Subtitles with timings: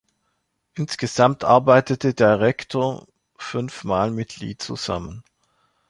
[0.73, 3.05] Insgesamt arbeitete Director
[3.37, 5.23] fünf Mal mit Lee zusammen.